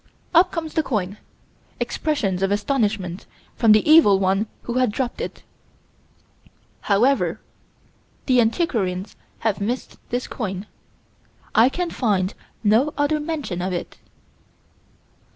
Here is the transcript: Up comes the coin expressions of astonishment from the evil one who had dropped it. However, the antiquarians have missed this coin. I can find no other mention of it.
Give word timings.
Up 0.33 0.51
comes 0.51 0.73
the 0.73 0.81
coin 0.81 1.17
expressions 1.79 2.41
of 2.41 2.49
astonishment 2.51 3.27
from 3.55 3.71
the 3.71 3.87
evil 3.87 4.17
one 4.17 4.47
who 4.63 4.79
had 4.79 4.91
dropped 4.91 5.21
it. 5.21 5.43
However, 6.89 7.39
the 8.25 8.41
antiquarians 8.41 9.15
have 9.41 9.61
missed 9.61 9.97
this 10.09 10.25
coin. 10.27 10.65
I 11.53 11.69
can 11.69 11.91
find 11.91 12.33
no 12.63 12.95
other 12.97 13.19
mention 13.19 13.61
of 13.61 13.73
it. 13.73 13.99